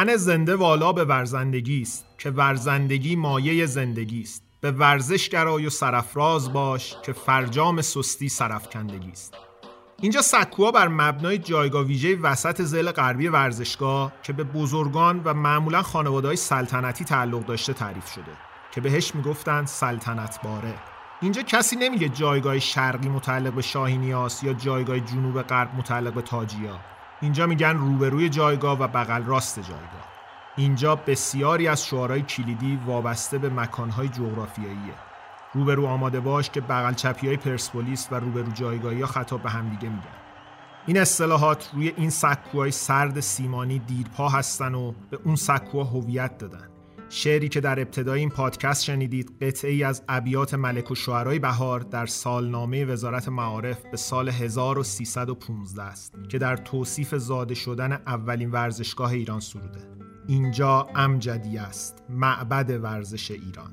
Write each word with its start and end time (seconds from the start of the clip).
تن 0.00 0.16
زنده 0.16 0.56
والا 0.56 0.92
به 0.92 1.04
ورزندگی 1.04 1.82
است 1.82 2.06
که 2.18 2.30
ورزندگی 2.30 3.16
مایه 3.16 3.66
زندگی 3.66 4.20
است. 4.20 4.42
به 4.60 4.70
ورزش 4.70 5.28
گرای 5.28 5.66
و 5.66 5.70
سرفراز 5.70 6.52
باش 6.52 6.96
که 7.04 7.12
فرجام 7.12 7.82
سستی 7.82 8.28
سرفکندگی 8.28 9.10
است. 9.10 9.34
اینجا 10.02 10.22
سکوها 10.22 10.70
بر 10.70 10.88
مبنای 10.88 11.38
جایگاه 11.38 11.84
ویژه 11.84 12.16
وسط 12.16 12.62
زل 12.62 12.90
غربی 12.90 13.28
ورزشگاه 13.28 14.12
که 14.22 14.32
به 14.32 14.44
بزرگان 14.44 15.20
و 15.24 15.34
معمولا 15.34 15.82
خانواده 15.82 16.36
سلطنتی 16.36 17.04
تعلق 17.04 17.46
داشته 17.46 17.72
تعریف 17.72 18.06
شده 18.12 18.32
که 18.74 18.80
بهش 18.80 19.14
می‌گفتند 19.14 19.66
سلطنت 19.66 20.40
باره 20.44 20.74
اینجا 21.20 21.42
کسی 21.42 21.76
نمیگه 21.76 22.08
جایگاه 22.08 22.58
شرقی 22.58 23.08
متعلق 23.08 23.52
به 23.52 23.62
شاهینیاس 23.62 24.42
یا 24.42 24.52
جایگاه 24.52 25.00
جنوب 25.00 25.42
غرب 25.42 25.74
متعلق 25.74 26.12
به 26.12 26.22
تاجیا. 26.22 26.80
اینجا 27.22 27.46
میگن 27.46 27.76
روبروی 27.76 28.28
جایگاه 28.28 28.78
و 28.78 28.86
بغل 28.88 29.22
راست 29.22 29.58
جایگاه. 29.58 30.10
اینجا 30.56 30.96
بسیاری 30.96 31.68
از 31.68 31.86
شعارهای 31.86 32.22
کلیدی 32.22 32.80
وابسته 32.86 33.38
به 33.38 33.48
مکانهای 33.48 34.08
جغرافیاییه. 34.08 34.94
روبرو 35.54 35.86
آماده 35.86 36.20
باش 36.20 36.50
که 36.50 36.60
بغل 36.60 36.94
چپی 36.94 37.26
های 37.26 37.36
پرسپولیس 37.36 38.08
و 38.12 38.14
روبرو 38.14 38.52
جایگاهی 38.52 39.00
ها 39.00 39.06
خطاب 39.06 39.42
به 39.42 39.50
همدیگه 39.50 39.88
میگن. 39.88 40.20
این 40.86 40.98
اصطلاحات 40.98 41.70
روی 41.74 41.92
این 41.96 42.10
سکوهای 42.10 42.70
سرد 42.70 43.20
سیمانی 43.20 43.78
دیرپا 43.78 44.28
هستن 44.28 44.74
و 44.74 44.92
به 45.10 45.18
اون 45.24 45.36
سکوها 45.36 45.84
هویت 45.84 46.38
دادن. 46.38 46.69
شعری 47.12 47.48
که 47.48 47.60
در 47.60 47.80
ابتدای 47.80 48.20
این 48.20 48.28
پادکست 48.28 48.84
شنیدید 48.84 49.32
قطعه 49.42 49.70
ای 49.70 49.82
از 49.82 50.02
ابیات 50.08 50.54
ملک 50.54 50.90
و 50.90 50.94
شعرهای 50.94 51.38
بهار 51.38 51.80
در 51.80 52.06
سالنامه 52.06 52.84
وزارت 52.84 53.28
معارف 53.28 53.86
به 53.90 53.96
سال 53.96 54.28
1315 54.28 55.82
است 55.82 56.14
که 56.28 56.38
در 56.38 56.56
توصیف 56.56 57.14
زاده 57.14 57.54
شدن 57.54 57.92
اولین 57.92 58.50
ورزشگاه 58.50 59.12
ایران 59.12 59.40
سروده. 59.40 59.88
اینجا 60.28 60.86
امجدی 60.94 61.58
است 61.58 62.02
معبد 62.08 62.80
ورزش 62.82 63.30
ایران. 63.30 63.72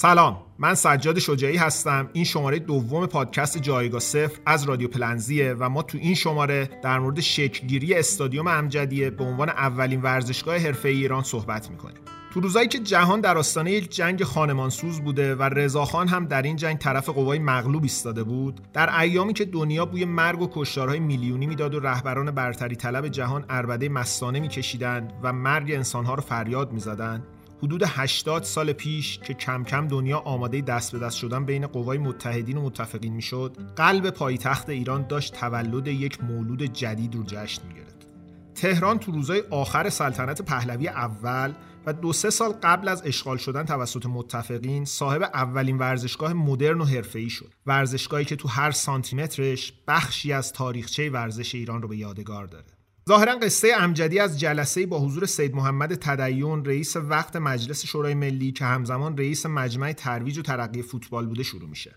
سلام 0.00 0.36
من 0.58 0.74
سجاد 0.74 1.18
شجاعی 1.18 1.56
هستم. 1.56 2.10
این 2.12 2.24
شماره 2.24 2.58
دوم 2.58 3.06
پادکست 3.06 3.58
جایگاه 3.58 4.00
صفر 4.00 4.40
از 4.46 4.64
رادیو 4.64 4.88
پلنزیه 4.88 5.54
و 5.58 5.68
ما 5.68 5.82
تو 5.82 5.98
این 5.98 6.14
شماره 6.14 6.70
در 6.82 6.98
مورد 6.98 7.20
شکلگیری 7.20 7.94
استادیوم 7.94 8.46
امجدیه 8.46 9.10
به 9.10 9.24
عنوان 9.24 9.48
اولین 9.48 10.02
ورزشگاه 10.02 10.56
حرفه 10.56 10.88
ایران 10.88 11.22
صحبت 11.22 11.70
می‌کنیم. 11.70 12.00
تو 12.34 12.40
روزایی 12.40 12.68
که 12.68 12.78
جهان 12.78 13.20
در 13.20 13.38
آستانه 13.38 13.72
یک 13.72 13.90
جنگ 13.90 14.24
خانمانسوز 14.24 15.00
بوده 15.00 15.34
و 15.34 15.42
رضاخان 15.42 16.08
هم 16.08 16.26
در 16.26 16.42
این 16.42 16.56
جنگ 16.56 16.78
طرف 16.78 17.08
قوای 17.08 17.38
مغلوب 17.38 17.82
ایستاده 17.82 18.22
بود 18.22 18.60
در 18.72 19.00
ایامی 19.00 19.32
که 19.32 19.44
دنیا 19.44 19.86
بوی 19.86 20.04
مرگ 20.04 20.42
و 20.42 20.48
کشتارهای 20.52 21.00
میلیونی 21.00 21.46
می‌داد 21.46 21.74
و 21.74 21.80
رهبران 21.80 22.30
برتری 22.30 22.76
طلب 22.76 23.08
جهان 23.08 23.44
اربده 23.48 23.88
مستانه 23.88 24.40
میکشیدند 24.40 25.12
و 25.22 25.32
مرگ 25.32 25.72
انسانها 25.72 26.14
رو 26.14 26.22
فریاد 26.22 26.72
می‌زدند 26.72 27.26
حدود 27.62 27.82
80 27.86 28.42
سال 28.42 28.72
پیش 28.72 29.18
که 29.18 29.34
کم 29.34 29.64
کم 29.64 29.88
دنیا 29.88 30.18
آماده 30.18 30.60
دست 30.60 30.92
به 30.92 30.98
دست 30.98 31.16
شدن 31.16 31.44
بین 31.44 31.66
قوای 31.66 31.98
متحدین 31.98 32.56
و 32.56 32.62
متفقین 32.62 33.12
می‌شد 33.12 33.56
قلب 33.76 34.10
پایتخت 34.10 34.68
ایران 34.68 35.06
داشت 35.06 35.34
تولد 35.34 35.86
یک 35.86 36.24
مولود 36.24 36.62
جدید 36.62 37.14
رو 37.14 37.22
جشن 37.26 37.62
می‌گرفت. 37.68 38.06
تهران 38.54 38.98
تو 38.98 39.12
روزای 39.12 39.42
آخر 39.50 39.90
سلطنت 39.90 40.42
پهلوی 40.42 40.88
اول 40.88 41.52
و 41.86 41.92
دو 41.92 42.12
سه 42.12 42.30
سال 42.30 42.52
قبل 42.62 42.88
از 42.88 43.02
اشغال 43.06 43.36
شدن 43.36 43.64
توسط 43.64 44.06
متفقین 44.06 44.84
صاحب 44.84 45.22
اولین 45.22 45.78
ورزشگاه 45.78 46.32
مدرن 46.32 46.80
و 46.80 46.84
حرفه‌ای 46.84 47.30
شد. 47.30 47.54
ورزشگاهی 47.66 48.24
که 48.24 48.36
تو 48.36 48.48
هر 48.48 48.70
سانتیمترش 48.70 49.72
بخشی 49.88 50.32
از 50.32 50.52
تاریخچه 50.52 51.10
ورزش 51.10 51.54
ایران 51.54 51.82
رو 51.82 51.88
به 51.88 51.96
یادگار 51.96 52.46
داره. 52.46 52.79
ظاهرا 53.08 53.36
قصه 53.36 53.72
امجدی 53.76 54.18
از 54.18 54.40
جلسه 54.40 54.86
با 54.86 55.00
حضور 55.00 55.26
سید 55.26 55.54
محمد 55.54 55.94
تدیون 55.94 56.64
رئیس 56.64 56.96
وقت 56.96 57.36
مجلس 57.36 57.86
شورای 57.86 58.14
ملی 58.14 58.52
که 58.52 58.64
همزمان 58.64 59.18
رئیس 59.18 59.46
مجمع 59.46 59.92
ترویج 59.92 60.38
و 60.38 60.42
ترقی 60.42 60.82
فوتبال 60.82 61.26
بوده 61.26 61.42
شروع 61.42 61.68
میشه. 61.68 61.96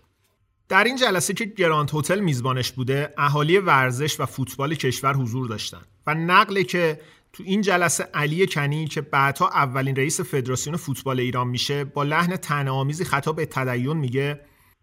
در 0.68 0.84
این 0.84 0.96
جلسه 0.96 1.34
که 1.34 1.44
گراند 1.44 1.90
هتل 1.94 2.20
میزبانش 2.20 2.72
بوده 2.72 3.14
اهالی 3.18 3.58
ورزش 3.58 4.20
و 4.20 4.26
فوتبال 4.26 4.74
کشور 4.74 5.14
حضور 5.14 5.48
داشتن 5.48 5.80
و 6.06 6.14
نقله 6.14 6.64
که 6.64 7.00
تو 7.32 7.42
این 7.46 7.60
جلسه 7.60 8.04
علی 8.14 8.46
کنی 8.46 8.86
که 8.86 9.00
بعدها 9.00 9.48
اولین 9.48 9.96
رئیس 9.96 10.20
فدراسیون 10.20 10.76
فوتبال 10.76 11.20
ایران 11.20 11.48
میشه 11.48 11.84
با 11.84 12.02
لحن 12.02 12.36
تناآمیزی 12.36 13.04
خطاب 13.04 13.36
به 13.36 13.46
تدیون 13.46 13.96
میگه 13.96 14.40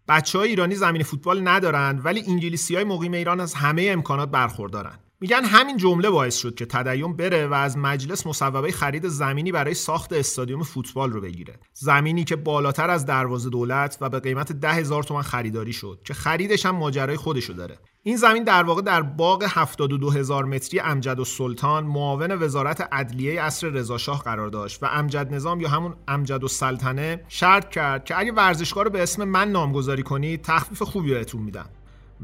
بچه 0.08 0.38
های 0.38 0.48
ایرانی 0.48 0.74
زمین 0.74 1.02
فوتبال 1.02 1.48
ندارند 1.48 2.04
ولی 2.04 2.24
انگلیسی 2.28 2.74
های 2.74 2.84
مقیم 2.84 3.12
ایران 3.12 3.40
از 3.40 3.54
همه 3.54 3.88
امکانات 3.90 4.30
برخوردارن. 4.30 4.98
میگن 5.22 5.44
همین 5.44 5.76
جمله 5.76 6.10
باعث 6.10 6.36
شد 6.36 6.54
که 6.54 6.66
تدیون 6.66 7.16
بره 7.16 7.46
و 7.46 7.54
از 7.54 7.78
مجلس 7.78 8.26
مصوبه 8.26 8.72
خرید 8.72 9.08
زمینی 9.08 9.52
برای 9.52 9.74
ساخت 9.74 10.12
استادیوم 10.12 10.62
فوتبال 10.62 11.12
رو 11.12 11.20
بگیره. 11.20 11.58
زمینی 11.72 12.24
که 12.24 12.36
بالاتر 12.36 12.90
از 12.90 13.06
دروازه 13.06 13.50
دولت 13.50 13.98
و 14.00 14.08
به 14.08 14.20
قیمت 14.20 14.52
ده 14.52 14.72
هزار 14.72 15.02
تومن 15.02 15.22
خریداری 15.22 15.72
شد 15.72 16.00
که 16.04 16.14
خریدش 16.14 16.66
هم 16.66 16.76
ماجرای 16.76 17.16
خودشو 17.16 17.52
داره. 17.52 17.78
این 18.02 18.16
زمین 18.16 18.44
در 18.44 18.62
واقع 18.62 18.82
در 18.82 19.02
باغ 19.02 19.44
72 19.48 20.10
هزار 20.10 20.44
متری 20.44 20.80
امجد 20.80 21.18
و 21.18 21.24
سلطان 21.24 21.84
معاون 21.84 22.42
وزارت 22.42 22.88
عدلیه 22.92 23.42
اصر 23.42 23.68
رضاشاه 23.68 24.22
قرار 24.22 24.48
داشت 24.48 24.82
و 24.82 24.86
امجد 24.86 25.34
نظام 25.34 25.60
یا 25.60 25.68
همون 25.68 25.94
امجد 26.08 26.44
و 26.44 26.48
سلطنه 26.48 27.24
شرط 27.28 27.70
کرد 27.70 28.04
که 28.04 28.18
اگه 28.18 28.32
ورزشگاه 28.32 28.84
رو 28.84 28.90
به 28.90 29.02
اسم 29.02 29.24
من 29.24 29.52
نامگذاری 29.52 30.02
کنید 30.02 30.42
تخفیف 30.42 30.82
خوبی 30.82 31.10
بهتون 31.10 31.42
میدم. 31.42 31.68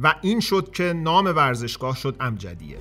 و 0.02 0.14
این 0.22 0.40
شد 0.40 0.70
که 0.74 0.92
نام 0.92 1.24
ورزشگاه 1.24 1.96
شد 1.96 2.16
امجدیه. 2.20 2.78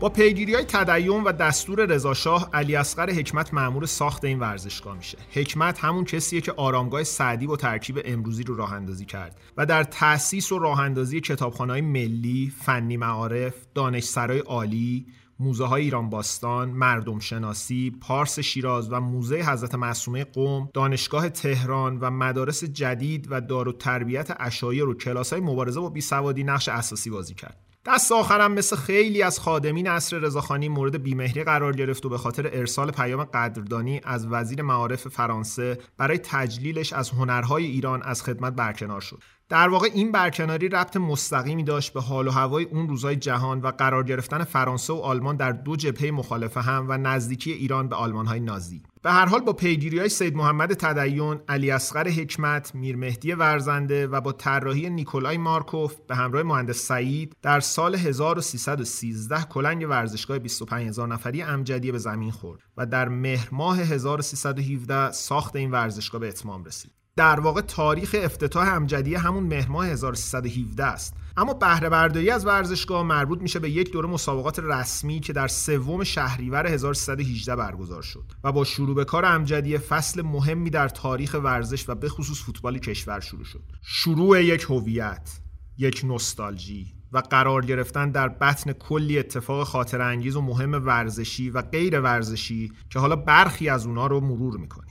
با 0.00 0.08
پیگیری 0.08 0.54
های 0.54 1.08
و 1.08 1.32
دستور 1.32 1.84
رضاشاه 1.84 2.50
علی 2.52 2.76
اصغر 2.76 3.10
حکمت 3.10 3.54
معمور 3.54 3.86
ساخت 3.86 4.24
این 4.24 4.38
ورزشگاه 4.38 4.96
میشه 4.96 5.18
حکمت 5.30 5.84
همون 5.84 6.04
کسیه 6.04 6.40
که 6.40 6.52
آرامگاه 6.52 7.04
سعدی 7.04 7.46
با 7.46 7.56
ترکیب 7.56 8.00
امروزی 8.04 8.42
رو 8.42 8.56
راه 8.56 8.72
اندازی 8.72 9.04
کرد 9.04 9.40
و 9.56 9.66
در 9.66 9.84
تأسیس 9.84 10.52
و 10.52 10.58
راه 10.58 10.80
اندازی 10.80 11.20
کتابخانه‌های 11.20 11.80
ملی 11.80 12.52
فنی 12.58 12.96
معارف 12.96 13.54
دانشسرای 13.74 14.38
عالی 14.38 15.06
موزه 15.40 15.64
های 15.64 15.82
ایران 15.82 16.10
باستان، 16.10 16.70
مردم 16.70 17.18
شناسی، 17.18 17.90
پارس 18.00 18.40
شیراز 18.40 18.92
و 18.92 19.00
موزه 19.00 19.36
حضرت 19.36 19.74
معصومه 19.74 20.24
قوم، 20.24 20.68
دانشگاه 20.74 21.28
تهران 21.28 21.98
و 21.98 22.10
مدارس 22.10 22.64
جدید 22.64 23.26
و 23.30 23.40
دار 23.40 23.68
و 23.68 23.72
تربیت 23.72 24.36
اشایر 24.40 24.84
و 24.84 24.94
کلاس 24.94 25.32
های 25.32 25.42
مبارزه 25.42 25.80
با 25.80 25.90
بیسوادی 25.90 26.44
نقش 26.44 26.68
اساسی 26.68 27.10
بازی 27.10 27.34
کرد. 27.34 27.69
دست 27.86 28.12
آخرم 28.12 28.52
مثل 28.52 28.76
خیلی 28.76 29.22
از 29.22 29.40
خادمین 29.40 29.88
اصر 29.88 30.18
رضاخانی 30.18 30.68
مورد 30.68 31.02
بیمهری 31.02 31.44
قرار 31.44 31.76
گرفت 31.76 32.06
و 32.06 32.08
به 32.08 32.18
خاطر 32.18 32.50
ارسال 32.52 32.90
پیام 32.90 33.24
قدردانی 33.24 34.00
از 34.04 34.26
وزیر 34.26 34.62
معارف 34.62 35.08
فرانسه 35.08 35.78
برای 35.96 36.18
تجلیلش 36.18 36.92
از 36.92 37.10
هنرهای 37.10 37.64
ایران 37.64 38.02
از 38.02 38.22
خدمت 38.22 38.52
برکنار 38.52 39.00
شد. 39.00 39.22
در 39.48 39.68
واقع 39.68 39.88
این 39.94 40.12
برکناری 40.12 40.68
ربط 40.68 40.96
مستقیمی 40.96 41.64
داشت 41.64 41.92
به 41.92 42.00
حال 42.00 42.28
و 42.28 42.30
هوای 42.30 42.64
اون 42.64 42.88
روزهای 42.88 43.16
جهان 43.16 43.60
و 43.60 43.70
قرار 43.70 44.04
گرفتن 44.04 44.44
فرانسه 44.44 44.92
و 44.92 44.96
آلمان 44.96 45.36
در 45.36 45.52
دو 45.52 45.76
جبهه 45.76 46.10
مخالف 46.10 46.56
هم 46.56 46.86
و 46.88 46.98
نزدیکی 46.98 47.52
ایران 47.52 47.88
به 47.88 47.96
آلمانهای 47.96 48.40
نازی. 48.40 48.82
به 49.02 49.10
هر 49.10 49.26
حال 49.26 49.40
با 49.40 49.52
پیگیری 49.52 49.98
های 49.98 50.08
سید 50.08 50.36
محمد 50.36 50.74
تدیون، 50.74 51.40
علی 51.48 51.70
اصغر 51.70 52.08
حکمت، 52.08 52.74
میر 52.74 52.96
مهدی 52.96 53.32
ورزنده 53.32 54.06
و 54.06 54.20
با 54.20 54.32
طراحی 54.32 54.90
نیکولای 54.90 55.38
مارکوف 55.38 55.94
به 56.08 56.16
همراه 56.16 56.42
مهندس 56.42 56.78
سعید 56.78 57.36
در 57.42 57.60
سال 57.60 57.94
1313 57.94 59.42
کلنگ 59.42 59.86
ورزشگاه 59.88 60.38
25000 60.38 61.08
نفری 61.08 61.42
امجدیه 61.42 61.92
به 61.92 61.98
زمین 61.98 62.30
خورد 62.30 62.60
و 62.76 62.86
در 62.86 63.08
مهر 63.08 63.48
ماه 63.52 63.78
1317 63.78 65.12
ساخت 65.12 65.56
این 65.56 65.70
ورزشگاه 65.70 66.20
به 66.20 66.28
اتمام 66.28 66.64
رسید. 66.64 66.92
در 67.16 67.40
واقع 67.40 67.60
تاریخ 67.60 68.16
افتتاح 68.18 68.74
امجدیه 68.74 69.18
همون 69.18 69.42
مهر 69.42 69.68
ماه 69.68 69.86
1317 69.86 70.84
است 70.84 71.14
اما 71.40 71.54
بهره 71.54 71.88
برداری 71.88 72.30
از 72.30 72.46
ورزشگاه 72.46 73.02
مربوط 73.02 73.42
میشه 73.42 73.58
به 73.58 73.70
یک 73.70 73.92
دوره 73.92 74.08
مسابقات 74.08 74.58
رسمی 74.58 75.20
که 75.20 75.32
در 75.32 75.48
سوم 75.48 76.04
شهریور 76.04 76.66
1318 76.66 77.56
برگزار 77.56 78.02
شد 78.02 78.24
و 78.44 78.52
با 78.52 78.64
شروع 78.64 78.94
به 78.94 79.04
کار 79.04 79.24
امجدیه 79.24 79.78
فصل 79.78 80.22
مهمی 80.22 80.70
در 80.70 80.88
تاریخ 80.88 81.36
ورزش 81.44 81.88
و 81.88 81.94
به 81.94 82.08
خصوص 82.08 82.42
فوتبال 82.42 82.78
کشور 82.78 83.20
شروع 83.20 83.44
شد. 83.44 83.62
شروع 83.82 84.42
یک 84.42 84.62
هویت 84.62 85.40
یک 85.78 86.00
نوستالژی 86.04 86.94
و 87.12 87.18
قرار 87.18 87.66
گرفتن 87.66 88.10
در 88.10 88.28
بطن 88.28 88.72
کلی 88.72 89.18
اتفاق 89.18 89.66
خاطر 89.66 90.00
انگیز 90.00 90.36
و 90.36 90.40
مهم 90.40 90.86
ورزشی 90.86 91.50
و 91.50 91.62
غیر 91.62 92.00
ورزشی 92.00 92.72
که 92.90 92.98
حالا 92.98 93.16
برخی 93.16 93.68
از 93.68 93.86
اونا 93.86 94.06
رو 94.06 94.20
مرور 94.20 94.56
می‌کنیم 94.56 94.89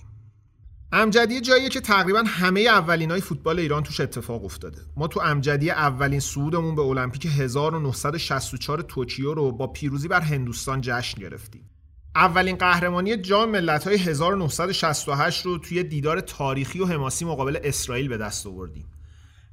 امجدیه 0.91 1.41
جاییه 1.41 1.69
که 1.69 1.81
تقریبا 1.81 2.23
همه 2.27 2.59
اولین 2.61 3.11
های 3.11 3.21
فوتبال 3.21 3.59
ایران 3.59 3.83
توش 3.83 3.99
اتفاق 3.99 4.45
افتاده. 4.45 4.77
ما 4.97 5.07
تو 5.07 5.19
امجدیه 5.19 5.73
اولین 5.73 6.19
صعودمون 6.19 6.75
به 6.75 6.81
المپیک 6.81 7.25
1964 7.25 8.81
توکیو 8.81 9.33
رو 9.33 9.51
با 9.51 9.67
پیروزی 9.67 10.07
بر 10.07 10.21
هندوستان 10.21 10.81
جشن 10.81 11.21
گرفتیم. 11.21 11.69
اولین 12.15 12.55
قهرمانی 12.55 13.17
جام 13.17 13.49
ملت‌های 13.49 13.97
1968 13.97 15.45
رو 15.45 15.57
توی 15.57 15.83
دیدار 15.83 16.21
تاریخی 16.21 16.79
و 16.79 16.85
حماسی 16.85 17.25
مقابل 17.25 17.57
اسرائیل 17.63 18.07
به 18.07 18.17
دست 18.17 18.47
آوردیم. 18.47 18.85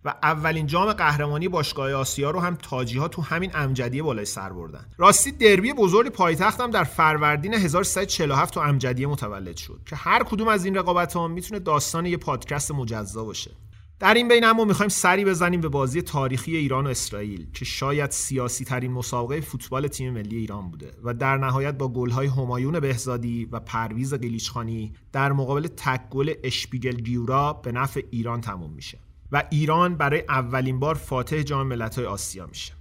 و 0.06 0.14
اولین 0.22 0.66
جام 0.66 0.92
قهرمانی 0.92 1.48
باشگاه 1.48 1.92
آسیا 1.92 2.30
رو 2.30 2.40
هم 2.40 2.54
تاجی 2.54 2.98
ها 2.98 3.08
تو 3.08 3.22
همین 3.22 3.50
امجدیه 3.54 4.02
بالای 4.02 4.24
سر 4.24 4.52
بردن. 4.52 4.86
راستی 4.98 5.32
دربی 5.32 5.72
بزرگ 5.72 6.08
پایتخت 6.08 6.60
هم 6.60 6.70
در 6.70 6.84
فروردین 6.84 7.54
1347 7.54 8.54
تو 8.54 8.60
امجدیه 8.60 9.06
متولد 9.06 9.56
شد 9.56 9.80
که 9.86 9.96
هر 9.96 10.22
کدوم 10.22 10.48
از 10.48 10.64
این 10.64 10.74
رقابت 10.74 11.14
ها 11.14 11.28
می‌تونه 11.28 11.60
داستان 11.60 12.06
یه 12.06 12.16
پادکست 12.16 12.70
مجزا 12.70 13.24
باشه. 13.24 13.50
در 13.98 14.14
این 14.14 14.28
بین 14.28 14.44
اما 14.44 14.64
می‌خوایم 14.64 14.88
سری 14.88 15.24
بزنیم 15.24 15.60
به 15.60 15.68
بازی 15.68 16.02
تاریخی 16.02 16.56
ایران 16.56 16.86
و 16.86 16.90
اسرائیل 16.90 17.46
که 17.52 17.64
شاید 17.64 18.10
سیاسی 18.10 18.64
ترین 18.64 18.92
مسابقه 18.92 19.40
فوتبال 19.40 19.88
تیم 19.88 20.12
ملی 20.12 20.36
ایران 20.36 20.70
بوده 20.70 20.92
و 21.04 21.14
در 21.14 21.36
نهایت 21.36 21.74
با 21.74 21.88
گل‌های 21.88 22.26
همایون 22.26 22.80
بهزادی 22.80 23.44
و 23.44 23.60
پرویز 23.60 24.14
قلیچخانی 24.14 24.92
در 25.12 25.32
مقابل 25.32 25.66
تک 25.66 26.08
گل 26.10 26.34
اشپیگل 26.44 26.96
گیورا 26.96 27.52
به 27.52 27.72
نفع 27.72 28.02
ایران 28.10 28.40
تموم 28.40 28.70
میشه. 28.70 28.98
و 29.32 29.42
ایران 29.50 29.94
برای 29.94 30.22
اولین 30.28 30.80
بار 30.80 30.94
فاتح 30.94 31.42
جام 31.42 31.66
ملت‌های 31.66 32.06
آسیا 32.06 32.46
میشه. 32.46 32.72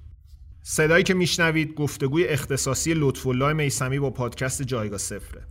صدایی 0.64 1.04
که 1.04 1.14
میشنوید 1.14 1.74
گفتگوی 1.74 2.28
اختصاصی 2.28 2.94
لطفالله 2.94 3.54
میسمی 3.54 4.00
با 4.00 4.10
پادکست 4.10 4.62
جایگاه 4.62 4.98
صفره. 5.00 5.42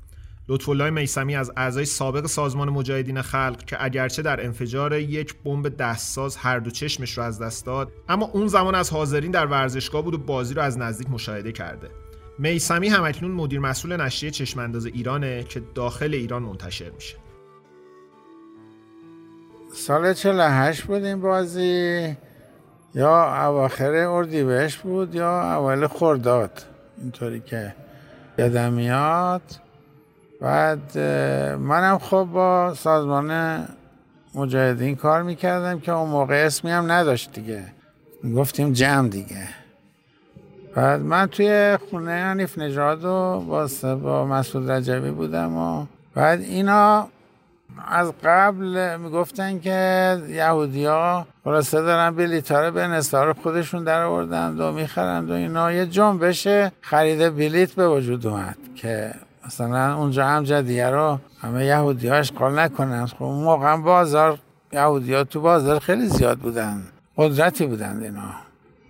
لطفالله 0.48 0.90
میسمی 0.90 1.36
از 1.36 1.52
اعضای 1.56 1.84
سابق 1.84 2.26
سازمان 2.26 2.70
مجاهدین 2.70 3.22
خلق 3.22 3.64
که 3.64 3.84
اگرچه 3.84 4.22
در 4.22 4.44
انفجار 4.44 4.92
یک 4.98 5.34
بمب 5.44 5.76
دستساز 5.76 6.36
هر 6.36 6.58
دو 6.58 6.70
چشمش 6.70 7.18
رو 7.18 7.24
از 7.24 7.42
دست 7.42 7.66
داد 7.66 7.92
اما 8.08 8.26
اون 8.26 8.46
زمان 8.46 8.74
از 8.74 8.90
حاضرین 8.90 9.30
در 9.30 9.46
ورزشگاه 9.46 10.02
بود 10.02 10.14
و 10.14 10.18
بازی 10.18 10.54
رو 10.54 10.62
از 10.62 10.78
نزدیک 10.78 11.10
مشاهده 11.10 11.52
کرده 11.52 11.90
میسمی 12.38 12.88
همکنون 12.88 13.30
مدیر 13.30 13.60
مسئول 13.60 13.96
نشریه 13.96 14.30
چشمانداز 14.30 14.86
ایرانه 14.86 15.44
که 15.44 15.62
داخل 15.74 16.14
ایران 16.14 16.42
منتشر 16.42 16.90
میشه 16.90 17.16
سال 19.74 20.14
48 20.14 20.82
بود 20.82 21.04
این 21.04 21.20
بازی 21.20 22.16
یا 22.94 23.46
اواخر 23.46 23.94
اردیبهشت 23.94 24.78
بود 24.78 25.14
یا 25.14 25.40
اول 25.40 25.86
خرداد 25.86 26.62
اینطوری 26.98 27.40
که 27.40 27.74
یادم 28.38 28.72
میاد. 28.72 29.42
بعد 30.40 30.98
منم 31.58 31.98
خب 31.98 32.28
با 32.32 32.74
سازمان 32.74 33.58
مجاهدین 34.34 34.96
کار 34.96 35.22
می‌کردم 35.22 35.80
که 35.80 35.92
اون 35.92 36.10
موقع 36.10 36.34
اسمی 36.46 36.70
هم 36.70 36.92
نداشت 36.92 37.32
دیگه. 37.32 37.64
گفتیم 38.36 38.72
جمع 38.72 39.08
دیگه. 39.08 39.48
بعد 40.74 41.00
من 41.00 41.26
توی 41.26 41.78
خونه 41.90 42.12
حنیف 42.12 42.58
نژاد 42.58 43.04
و 43.04 43.44
با, 43.48 43.68
با 43.96 44.26
مسعود 44.26 44.70
رجبی 44.70 45.10
بودم 45.10 45.56
و 45.56 45.86
بعد 46.14 46.40
اینا 46.40 47.08
از 47.88 48.12
قبل 48.24 48.96
می‌گفتن 48.96 49.60
که 49.60 50.18
یهودیا 50.28 51.26
خلاصه 51.44 51.82
دارن 51.82 52.10
بلیط 52.10 52.52
به 52.52 52.86
نصار 52.86 53.32
خودشون 53.32 53.84
در 53.84 54.02
آوردن 54.02 54.60
و 54.60 54.72
می‌خرند 54.72 55.30
و 55.30 55.34
اینا. 55.34 55.72
یه 55.72 55.84
بشه 56.18 56.72
خرید 56.80 57.36
بلیت 57.36 57.72
به 57.72 57.88
وجود 57.88 58.26
اومد 58.26 58.56
که 58.76 59.14
مثلا 59.46 59.96
اونجا 59.96 60.26
هم 60.26 60.44
جدیه 60.44 60.90
رو 60.90 61.18
همه 61.40 61.64
یهودی 61.64 62.08
ها 62.08 62.16
اشغال 62.16 62.58
نکنن. 62.58 63.06
خب 63.06 63.22
اون 63.22 63.44
موقع 63.44 63.76
بازار 63.76 64.38
یهودی 64.72 65.14
ها 65.14 65.24
تو 65.24 65.40
بازار 65.40 65.78
خیلی 65.78 66.06
زیاد 66.06 66.38
بودن 66.38 66.82
قدرتی 67.16 67.66
بودن 67.66 68.02
اینا. 68.02 68.22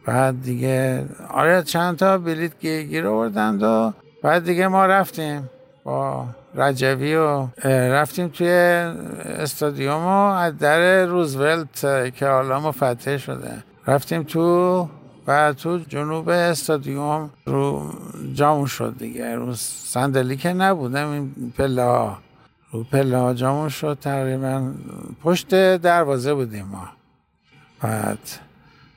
بعد 0.07 0.43
دیگه 0.43 1.05
آره 1.31 1.63
چند 1.63 1.97
تا 1.97 2.19
بلیت 2.19 2.61
گیر 2.61 3.07
آوردند 3.07 3.63
و 3.63 3.93
بعد 4.23 4.45
دیگه 4.45 4.69
ما 4.69 4.87
رفتیم 4.87 5.51
با 5.85 6.27
رجوی 6.55 7.17
و 7.17 7.47
رفتیم 7.65 8.29
توی 8.29 8.49
استادیوم 9.25 10.05
و 10.05 10.09
از 10.09 10.59
در 10.59 11.05
روزولت 11.05 11.81
که 12.15 12.27
حالا 12.27 12.61
مفتح 12.61 13.17
شده. 13.17 13.65
رفتیم 13.87 14.23
تو 14.23 14.89
و 15.27 15.53
تو 15.53 15.79
جنوب 15.79 16.29
استادیوم 16.29 17.31
رو 17.47 17.93
جامون 18.35 18.67
شد 18.67 18.95
دیگه. 18.99 19.35
رو 19.35 19.55
صندلی 19.55 20.37
که 20.37 20.53
نبودم 20.53 21.11
این 21.11 21.53
پله 21.59 21.83
ها. 21.83 22.19
رو 22.73 22.85
پله 22.85 23.19
ها 23.19 23.35
جامون 23.35 23.69
شد 23.69 23.99
تقریبا 24.01 24.73
پشت 25.23 25.77
دروازه 25.77 26.35
بودیم 26.35 26.67
ما. 26.67 26.89
بعد 27.83 28.19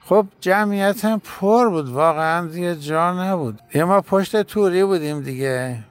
خب 0.05 0.25
جمعیت 0.41 1.05
هم 1.05 1.21
پر 1.39 1.69
بود 1.69 1.89
واقعا 1.89 2.47
دیگه 2.47 2.75
جا 2.75 3.13
نبود. 3.13 3.59
یه 3.73 3.83
ما 3.83 4.01
پشت 4.01 4.41
توری 4.41 4.83
بودیم 4.83 5.21
دیگه. 5.21 5.83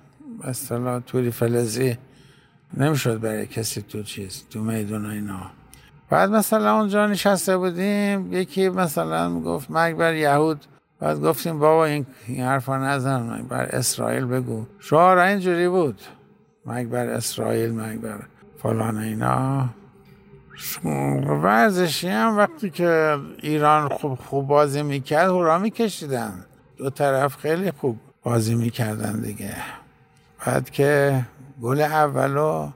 مثلا 0.44 1.00
توری 1.00 1.30
فلزی 1.30 1.98
نمی‌شد 2.76 3.20
برای 3.20 3.46
کسی 3.46 3.82
تو 3.82 4.02
چیز 4.02 4.44
تو 4.50 4.60
میدون 4.60 5.10
اینا. 5.10 5.50
بعد 6.10 6.30
مثلا 6.30 6.78
اونجا 6.78 7.06
نشسته 7.06 7.56
بودیم 7.56 8.32
یکی 8.32 8.68
مثلا 8.68 9.40
گفت 9.40 9.70
مرگ 9.70 9.96
بر 9.96 10.14
یهود. 10.14 10.64
بعد 11.00 11.20
گفتیم 11.20 11.58
بابا 11.58 11.84
این, 11.84 12.06
این 12.26 12.42
حرفا 12.42 12.78
نزن 12.78 13.46
بر 13.48 13.64
اسرائیل 13.64 14.24
بگو. 14.24 14.66
شعار 14.78 15.18
اینجوری 15.18 15.68
بود. 15.68 16.00
مرگ 16.66 16.88
بر 16.88 17.06
اسرائیل 17.06 17.70
مرگ 17.70 18.00
بر 18.00 18.18
فلان 18.62 18.98
اینا. 18.98 19.68
ورزشی 21.42 22.08
هم 22.08 22.36
وقتی 22.36 22.70
که 22.70 23.18
ایران 23.42 23.88
خوب 23.88 24.14
خوب 24.14 24.46
بازی 24.46 24.82
می‌کرد 24.82 25.28
هورا 25.28 25.58
میکشیدن. 25.58 26.44
دو 26.78 26.90
طرف 26.90 27.36
خیلی 27.36 27.70
خوب 27.70 27.98
بازی 28.22 28.54
می‌کردن 28.54 29.20
دیگه. 29.20 29.54
بعد 30.46 30.70
که 30.70 31.22
گل 31.62 31.80
اولو 31.80 32.68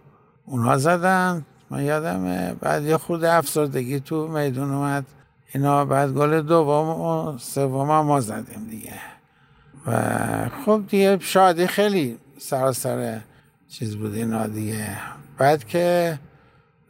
اونها 0.47 0.79
زدن 0.79 1.45
من 1.71 1.85
یادمه 1.85 2.55
بعد 2.55 2.85
یه 2.85 2.97
خود 2.97 3.25
افسردگی 3.25 4.01
تو 4.01 4.29
میدون 4.29 4.73
اومد. 4.73 5.05
اینا 5.55 5.85
بعد 5.85 6.13
گل 6.13 6.43
دوم 6.43 7.01
و 7.01 7.39
سوم 7.39 8.01
ما 8.01 8.21
زدیم 8.21 8.67
دیگه. 8.71 8.95
و 9.87 9.93
خب 10.65 10.83
دیگه 10.89 11.19
شادی 11.21 11.67
خیلی 11.67 12.19
سراسر 12.39 13.21
چیز 13.69 13.97
بود 13.97 14.15
اینا 14.15 14.47
دیگه. 14.47 14.87
بعد 15.39 15.65
که 15.65 16.19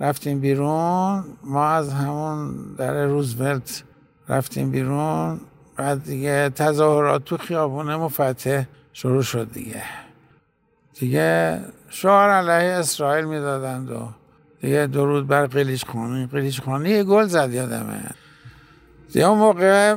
رفتیم 0.00 0.40
بیرون 0.40 1.24
ما 1.44 1.66
از 1.68 1.92
همون 1.92 2.54
در 2.78 3.04
روزولت 3.04 3.82
رفتیم 4.28 4.70
بیرون. 4.70 5.40
بعد 5.76 6.04
دیگه 6.04 6.50
تظاهرات 6.50 7.24
تو 7.24 7.36
خیابون 7.36 7.94
مفتح 7.94 8.62
شروع 8.92 9.22
شد 9.22 9.52
دیگه. 9.52 9.82
دیگه 10.94 11.60
شعار 11.88 12.30
علیه 12.30 12.72
اسرائیل 12.72 13.24
می‌دادند 13.24 13.90
و 13.90 14.08
دیگه 14.60 14.86
درود 14.86 15.26
بر 15.26 15.46
قلیش 15.46 15.84
خانی 15.84 16.26
قلیش 16.26 16.60
خانی 16.60 17.04
گل 17.04 17.26
زد 17.26 17.52
یادمه. 17.52 18.00
دیگه 19.12 19.26
اون 19.26 19.38
موقع 19.38 19.96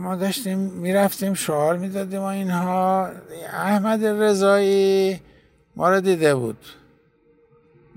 ما 0.00 0.16
داشتیم 0.16 0.58
می‌رفتیم 0.58 1.34
شعار 1.34 1.76
می‌دادیم 1.76 2.20
و 2.20 2.24
اینها. 2.24 3.10
احمد 3.52 4.04
رضایی 4.04 5.20
ما 5.76 5.90
رو 5.90 6.00
دیده 6.00 6.34
بود. 6.34 6.58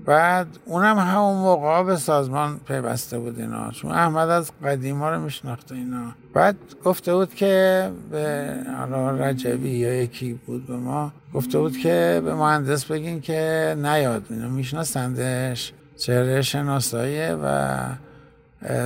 بعد 0.06 0.46
اونم 0.64 0.98
همون 0.98 1.36
موقع 1.36 1.82
به 1.82 1.96
سازمان 1.96 2.58
پیوسته 2.58 3.18
بود 3.18 3.38
اینا 3.40 3.70
چون 3.70 3.90
احمد 3.90 4.28
از 4.28 4.50
قدیما 4.64 5.10
رو 5.10 5.20
میشناخته 5.20 5.74
اینا. 5.74 6.12
بعد 6.34 6.56
گفته 6.84 7.14
بود 7.14 7.34
که 7.34 7.90
به 8.10 8.54
رجبی 9.18 9.70
یا 9.70 10.02
یکی 10.02 10.32
بود 10.32 10.66
به 10.66 10.76
ما 10.76 11.12
گفته 11.34 11.58
بود 11.58 11.76
که 11.76 12.22
به 12.24 12.34
مهندس 12.34 12.84
بگین 12.84 13.20
که 13.20 13.74
نیاد. 13.78 14.22
اینا 14.30 14.48
میشناسندش؟ 14.48 15.72
چهره 15.96 16.42
شناساییه 16.42 17.38
و 17.42 17.76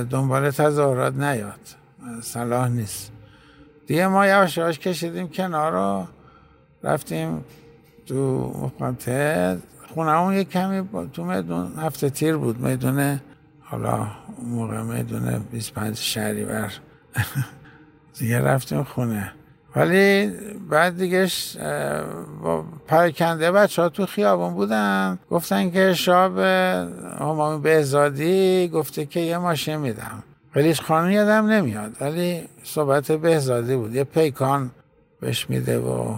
دنبال 0.09 0.51
تظاهرات 0.51 1.15
نیاد. 1.15 1.59
صلاح 2.21 2.67
نیست. 2.67 3.11
دیگه 3.87 4.07
ما 4.07 4.27
یواش 4.27 4.57
یواش 4.57 4.79
کشیدیم 4.79 5.27
کنار 5.27 5.71
رو 5.71 6.07
رفتیم 6.83 7.43
تو 8.05 8.51
مقنطه 8.61 9.57
خونه 9.93 10.11
اون 10.11 10.33
یک 10.33 10.49
کمی 10.49 10.89
تو 11.13 11.25
میدون 11.25 11.73
هفته 11.77 12.09
تیر 12.09 12.37
بود. 12.37 12.59
میدون 12.59 13.19
حالا 13.59 14.07
موقع 14.43 14.81
میدون 14.81 15.45
25 15.51 15.97
شهریور. 15.97 16.73
دیگه 18.19 18.39
رفتیم 18.39 18.83
خونه. 18.83 19.31
ولی 19.75 20.31
بعد 20.69 20.97
دیگه 20.97 21.27
با 22.43 22.65
پرکنده 22.87 23.51
بچه 23.51 23.81
ها 23.81 23.89
تو 23.89 24.05
خیابان 24.05 24.53
بودن. 24.53 25.19
گفتن 25.29 25.71
که 25.71 25.93
شاب 25.93 26.39
همامی 27.19 27.61
بهزادی 27.61 28.67
گفته 28.67 29.05
که 29.05 29.19
یه 29.19 29.37
ماشین 29.37 29.77
میدم. 29.77 30.23
ولیش 30.55 30.81
خانون 30.81 31.11
یادم 31.11 31.45
نمیاد. 31.45 31.91
ولی 32.01 32.41
صحبت 32.63 33.11
بهزادی 33.11 33.75
بود. 33.75 33.95
یه 33.95 34.03
پیکان 34.03 34.71
بهش 35.19 35.49
میده 35.49 35.79
و 35.79 36.15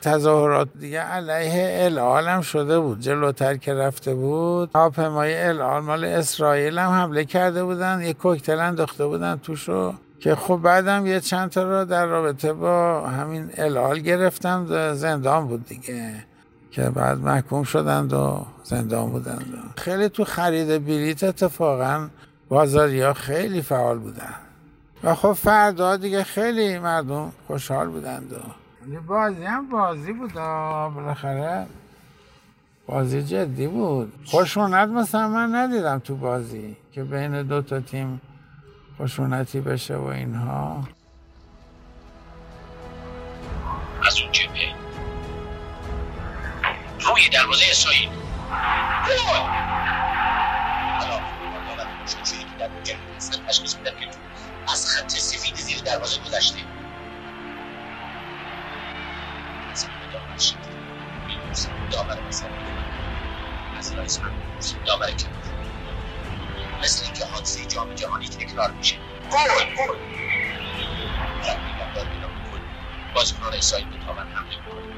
تظاهرات 0.00 0.68
دیگه 0.80 1.00
علیه 1.00 1.84
العال 1.84 2.28
هم 2.28 2.40
شده 2.40 2.80
بود. 2.80 3.00
جلوتر 3.00 3.56
که 3.56 3.74
رفته 3.74 4.14
بود 4.14 4.70
هواپیمای 4.74 5.42
العال 5.42 5.82
مال 5.82 6.04
اسرائیل 6.04 6.78
هم 6.78 6.90
حمله 6.90 7.24
کرده 7.24 7.64
بودن 7.64 8.00
یه 8.00 8.12
کوکتل 8.12 8.60
انداخته 8.60 9.06
بودن 9.06 9.40
توشو 9.42 9.94
که 10.20 10.34
خب 10.34 10.56
بعدم 10.56 11.06
یه 11.06 11.20
چند 11.20 11.50
تا 11.50 11.62
رو 11.62 11.84
در 11.84 12.06
رابطه 12.06 12.52
با 12.52 13.00
همین 13.08 13.50
العال 13.56 13.98
گرفتم 13.98 14.94
زندان 14.94 15.48
بود 15.48 15.66
دیگه 15.66 16.14
که 16.70 16.82
بعد 16.82 17.18
محکوم 17.18 17.62
شدند 17.62 18.12
و 18.12 18.46
زندان 18.64 19.10
بودند. 19.10 19.74
خیلی 19.76 20.08
تو 20.08 20.24
خرید 20.24 20.84
بلیت 20.86 21.24
اتفاقا 21.24 22.08
بازاری 22.48 23.02
ها 23.02 23.12
خیلی 23.12 23.62
فعال 23.62 23.98
بودن. 23.98 24.34
و 25.04 25.14
خب 25.14 25.32
فردا 25.32 25.96
دیگه 25.96 26.24
خیلی 26.24 26.78
مردم 26.78 27.32
خوشحال 27.46 27.88
بودند 27.88 28.32
و 28.32 28.36
بازی 29.06 29.44
هم 29.44 29.68
بازی 29.68 30.12
بود 30.12 30.32
بالاخره 30.94 31.66
بازی 32.86 33.22
جدی 33.22 33.66
بود. 33.66 34.12
خوشونت 34.26 34.88
مثلا 34.88 35.28
من 35.28 35.54
ندیدم 35.54 35.98
تو 35.98 36.16
بازی 36.16 36.76
که 36.92 37.04
بین 37.04 37.42
دو 37.42 37.62
تا 37.62 37.80
تیم 37.80 38.20
خشونتی 38.98 39.60
بشه 39.60 39.96
و 39.96 40.04
اینها. 40.04 40.88
از 44.06 44.20
اون 44.20 44.32
جبهه. 44.32 44.74
روی 47.08 47.28
دروازه 47.32 47.64
اسرائیل. 47.70 48.08
از 54.72 54.86
خط 54.86 55.08
سفید 55.08 55.54
زیر 55.54 55.82
دروازه 55.82 56.20
گذشته. 56.20 56.71
دامر 61.90 62.20
مثلا 62.28 62.50
از 63.78 63.98
رئیس 63.98 64.20
دامر 64.86 65.10
که 65.10 65.28
مثل 66.82 67.04
اینکه 67.04 67.24
حادثه 67.24 67.66
جام 67.66 67.94
جهانی 67.94 68.28
تکرار 68.28 68.72
میشه. 68.72 68.96
گل 69.30 69.38
گل 69.76 69.98
بازیکنان 73.14 73.54
اسرائیل 73.54 73.88
به 73.90 73.98
تاون 74.04 74.18
حمله 74.18 74.56
می‌کنه 74.60 74.88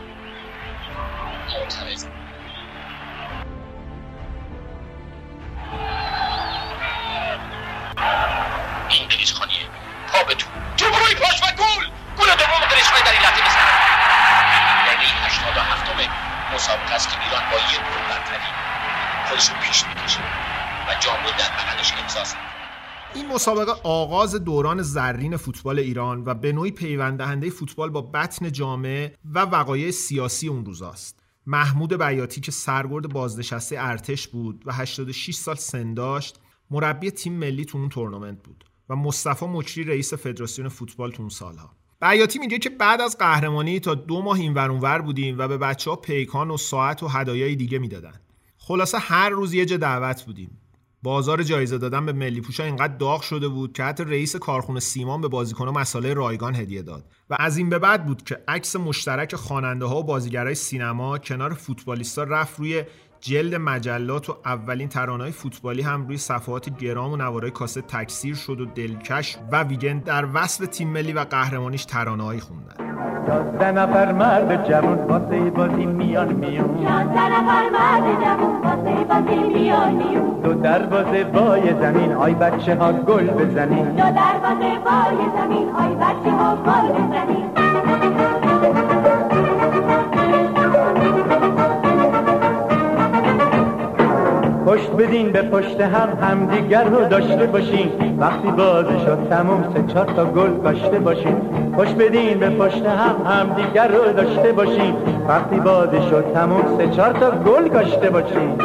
معترض 1.61 2.06
این 23.14 23.26
مسابقه 23.26 23.73
آغاز 23.83 24.35
دوران 24.35 24.83
زرین 24.83 25.37
فوتبال 25.37 25.78
ایران 25.78 26.23
و 26.26 26.35
به 26.35 26.52
نوعی 26.52 26.71
پیوند 26.71 27.18
دهنده 27.18 27.50
فوتبال 27.50 27.90
با 27.90 28.00
بطن 28.00 28.52
جامعه 28.52 29.14
و 29.33 29.40
وقایع 29.40 29.90
سیاسی 29.90 30.49
اون 30.49 30.64
روزاست. 30.64 31.21
محمود 31.47 32.02
بیاتی 32.02 32.40
که 32.40 32.52
سرگرد 32.52 33.09
بازنشسته 33.09 33.76
ارتش 33.78 34.28
بود 34.28 34.62
و 34.66 34.73
86 34.73 35.35
سال 35.35 35.54
سن 35.54 35.94
داشت 35.94 36.40
مربی 36.71 37.11
تیم 37.11 37.33
ملی 37.33 37.64
تو 37.64 37.78
اون 37.78 37.88
تورنمنت 37.88 38.42
بود 38.42 38.64
و 38.88 38.97
مصطفی 38.97 39.47
مچری 39.47 39.85
رئیس 39.85 40.14
فدراسیون 40.14 40.68
فوتبال 40.68 41.11
تو 41.11 41.23
اون 41.23 41.30
سالها. 41.30 41.71
بیاتی 42.00 42.38
میگه 42.38 42.59
که 42.59 42.71
بعد 42.71 43.00
از 43.00 43.18
قهرمانی 43.18 43.80
تا 43.80 43.94
دو 43.94 44.23
ماه 44.23 44.40
این 44.40 44.54
ور 44.54 45.02
بودیم 45.02 45.38
و 45.38 45.49
به 45.49 45.59
بچه 45.59 45.90
ها 45.90 45.97
پیکان 45.97 46.50
و 46.50 46.56
ساعت 46.56 47.02
و 47.02 47.09
هدایای 47.09 47.56
دیگه 47.56 47.78
می‌دادن. 47.78 48.21
خلاصه 48.59 48.99
هر 48.99 49.28
روز 49.28 49.54
یه 49.54 49.66
جا 49.66 49.76
دعوت 49.76 50.23
بودیم. 50.23 50.61
بازار 51.04 51.42
جایزه 51.42 51.78
دادن 51.78 52.06
به 52.06 52.12
ملی 52.12 52.40
پوشا 52.40 52.64
اینقدر 52.64 52.96
داغ 52.96 53.23
شده 53.23 53.49
بود 53.49 53.73
که 53.73 53.84
حتی 53.84 54.04
رئیس 54.04 54.37
کارخونه 54.37 54.80
سیمان 54.80 55.20
به 55.20 55.28
بازیکنها 55.28 55.73
مساله 55.73 56.14
رایگان 56.14 56.54
هدیه 56.54 56.82
داد. 56.82 57.04
و 57.30 57.37
از 57.40 57.56
این 57.56 57.68
به 57.70 57.78
بعد 57.78 58.06
بود 58.06 58.23
که 58.23 58.38
عکس 58.49 58.76
مشترک 58.76 59.37
خواننده 59.37 59.84
ها 59.84 59.99
و 59.99 60.04
بازیگرای 60.04 60.54
سینما 60.54 61.18
کنار 61.18 61.54
فوتبالیستا 61.54 62.23
رفت 62.23 62.58
روی 62.58 62.84
جلد 63.20 63.54
مجلات 63.54 64.30
و 64.30 64.37
اولین 64.44 64.88
ترانه‌های 64.88 65.32
فوتبالی 65.32 65.82
هم 65.82 66.06
روی 66.06 66.16
صفحات 66.16 66.78
گرام 66.78 67.12
و 67.12 67.16
نوارای 67.16 67.50
کاسه 67.50 67.80
تکثیر 67.80 68.34
شد 68.34 68.61
و 68.61 68.64
دلکش 68.64 69.37
و 69.52 69.62
ویگند 69.62 70.04
در 70.04 70.28
وصف 70.34 70.66
تیم 70.66 70.88
ملی 70.88 71.12
و 71.12 71.20
قهرمانیش 71.20 71.84
ترانه‌هایی 71.84 72.40
خوندن. 72.40 72.84
یازده 73.28 73.73
نفر 73.73 74.12
مرد 74.12 74.68
جوان 74.68 74.99
واسه 74.99 75.50
بازی 75.50 75.87
میان 75.87 76.28
میون 76.28 76.78
یازده 76.78 77.26
نفر 77.28 77.62
مرد 77.73 78.04
جوان 78.25 78.61
واسه 78.64 79.04
بازی 79.04 79.38
میان 79.54 79.92
میون 79.92 80.40
دو 80.42 80.54
دروازه 80.54 81.25
بای 81.25 81.75
زمین 81.80 82.12
آی 82.12 82.34
بچه 82.34 82.75
ها 82.75 82.92
گل 82.92 83.26
بزنین 83.26 83.84
دو 83.84 84.02
دروازه 84.02 84.78
بای 84.84 85.18
زمین 85.37 85.68
آی 85.70 85.94
بچه 85.94 86.30
ها 86.30 86.56
گل 86.56 86.92
بزنین 86.92 87.44
پشت 94.66 94.90
بدین 94.90 95.32
به 95.32 95.42
پشت 95.42 95.80
هم 95.80 96.08
همدیگر 96.23 96.84
رو 96.84 97.04
داشته 97.04 97.46
باشین 97.46 97.90
وقتی 98.18 98.49
بازی 98.49 98.99
شد 99.06 99.28
تموم 99.30 99.64
سه 99.75 99.92
چهار 99.92 100.06
تا 100.06 100.25
گل 100.25 100.56
کاشته 100.62 100.99
باشین 100.99 101.63
پشت 101.78 101.95
بدین 101.95 102.38
به 102.38 102.50
پشت 102.50 102.87
هم 102.87 103.33
همدیگر 103.33 103.88
رو 103.88 104.12
داشته 104.12 104.52
باشین. 104.52 104.95
وقتی 105.28 105.61
بازی 105.61 106.02
شد 106.11 106.33
تموم 106.35 106.78
سه 106.78 106.88
چهار 106.88 107.12
تا 107.12 107.31
گل 107.31 107.69
کاشته 107.69 108.11
باشین. 108.11 108.59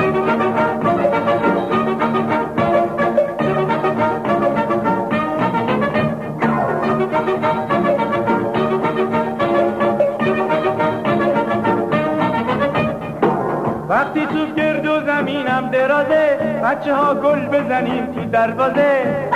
وقتی 13.90 14.26
تو 14.26 14.46
گرد 14.58 14.86
و 14.86 15.00
زمینم 15.06 15.70
درازه 15.72 16.38
بچه 16.64 16.96
ها 16.96 17.14
گل 17.14 17.46
بزنیم 17.46 18.06
تو 18.06 18.26
دروازه. 18.26 19.29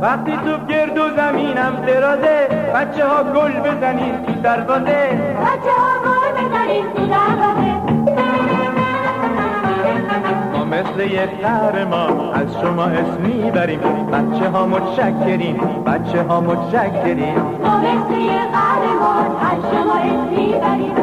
وقتی 0.00 0.32
تو 0.32 0.66
گرد 0.68 0.98
و 0.98 1.08
زمینم 1.16 1.76
درازه 1.86 2.48
بچه 2.74 3.06
ها 3.08 3.22
گل 3.22 3.52
بزنیم 3.60 4.22
تو 4.26 4.32
دروازه. 4.32 5.08
بچه 5.40 5.74
ها 5.82 5.92
گل 6.04 6.32
بزنیم 6.38 6.84
تو 6.96 7.06
دروازه. 7.06 7.78
ما 10.52 10.64
مثل 10.64 11.00
یک 11.00 11.44
ما 11.90 12.32
از 12.32 12.60
شما 12.60 12.84
اسم 12.84 13.20
می‌بریم. 13.22 13.80
بچه 14.12 14.50
ها 14.50 14.66
متشکریم 14.66 15.56
بچه 15.86 16.22
ها 16.22 16.40
متشکریم 16.40 17.42
ما 17.62 17.78
مثل 17.78 18.20
یک 18.20 18.54
ما 19.00 19.14
از 19.40 19.58
شما 19.72 19.94
اسم 19.94 20.28
می‌بریم. 20.30 20.94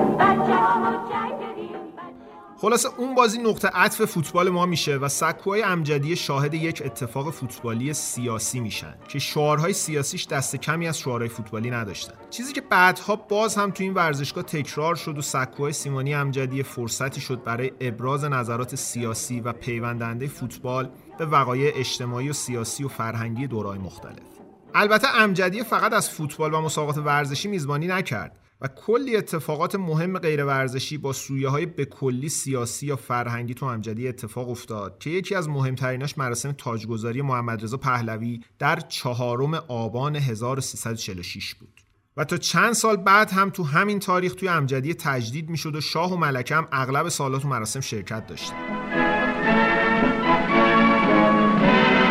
خلاصه 2.58 2.90
اون 2.98 3.16
بازی 3.16 3.38
نقطه 3.38 3.68
عطف 3.68 4.06
فوتبال 4.06 4.50
ما 4.50 4.66
میشه 4.66 4.98
و 4.98 5.08
سکوهای 5.08 5.64
امجدی 5.64 6.16
شاهد 6.16 6.54
یک 6.54 6.82
اتفاق 6.86 7.30
فوتبالی 7.30 7.94
سیاسی 7.94 8.60
میشن 8.60 8.96
که 9.08 9.20
شعارهای 9.20 9.74
سیاسیش 9.74 10.28
دست 10.28 10.56
کمی 10.56 10.88
از 10.88 11.00
شعارهای 11.00 11.30
فوتبالی 11.30 11.72
نداشتن. 11.72 12.14
چیزی 12.30 12.54
که 12.54 12.62
بعدها 12.62 13.16
باز 13.16 13.56
هم 13.56 13.72
تو 13.72 13.84
این 13.84 13.94
ورزشگاه 13.94 14.44
تکرار 14.44 14.96
شد 14.96 15.18
و 15.18 15.22
سکوهای 15.22 15.74
سیمانی 15.74 16.14
امجدی 16.14 16.64
فرصتی 16.64 17.22
شد 17.22 17.44
برای 17.44 17.72
ابراز 17.80 18.24
نظرات 18.24 18.76
سیاسی 18.76 19.40
و 19.40 19.54
پیوندنده 19.54 20.28
فوتبال 20.28 20.90
به 21.18 21.26
وقایع 21.26 21.72
اجتماعی 21.76 22.30
و 22.30 22.34
سیاسی 22.34 22.84
و 22.84 22.88
فرهنگی 22.88 23.48
دورهای 23.48 23.80
مختلف. 23.80 24.36
البته 24.74 25.08
امجدی 25.16 25.64
فقط 25.64 25.94
از 25.94 26.10
فوتبال 26.10 26.54
و 26.54 26.62
مسابقات 26.62 26.98
ورزشی 26.98 27.48
میزبانی 27.48 27.88
نکرد. 27.88 28.45
و 28.62 28.68
کلی 28.68 29.16
اتفاقات 29.16 29.76
مهم 29.76 30.20
غیر 30.20 30.46
ورزشی 30.46 30.98
با 30.98 31.14
سویه 31.14 31.50
های 31.50 31.66
به 31.66 31.86
کلی 31.86 32.30
سیاسی 32.30 32.86
یا 32.86 32.96
فرهنگی 32.96 33.54
تو 33.54 33.66
امجدی 33.66 34.08
اتفاق 34.08 34.50
افتاد 34.50 34.98
که 35.00 35.10
یکی 35.10 35.36
از 35.36 35.50
مهمتریناش 35.50 36.18
مراسم 36.18 36.52
تاجگذاری 36.52 37.22
محمد 37.22 37.64
رضا 37.64 37.78
پهلوی 37.78 38.42
در 38.60 38.80
چهارم 38.80 39.54
آبان 39.54 40.16
1346 40.16 41.56
بود. 41.56 41.82
و 42.18 42.26
تا 42.26 42.38
چند 42.38 42.74
سال 42.74 42.96
بعد 42.96 43.32
هم 43.32 43.50
تو 43.50 43.64
همین 43.64 44.00
تاریخ 44.00 44.36
توی 44.36 44.48
امجدیه 44.48 44.94
تجدید 44.94 45.50
می‌شد 45.50 45.76
و 45.76 45.82
شاه 45.82 46.14
و 46.14 46.18
ملکه 46.18 46.56
هم 46.56 46.68
اغلب 46.72 47.10
سالات 47.10 47.46
و 47.46 47.48
مراسم 47.48 47.80
شرکت 47.80 48.28
داشتن 48.28 48.56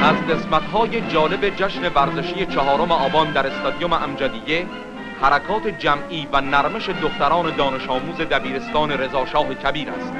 از 0.02 0.16
قسمت 0.16 0.62
های 0.62 1.08
جالب 1.08 1.56
جشن 1.56 1.92
ورزشی 1.92 2.46
چهارم 2.46 2.92
آبان 2.92 3.32
در 3.32 3.46
استادیوم 3.46 3.92
امجدیه 3.92 4.66
حرکات 5.20 5.66
جمعی 5.66 6.28
و 6.32 6.40
نرمش 6.40 6.88
دختران 6.88 7.56
دانش 7.56 7.88
آموز 7.88 8.16
دبیرستان 8.16 8.90
رضاشاه 8.90 9.54
کبیر 9.54 9.90
است. 9.90 10.12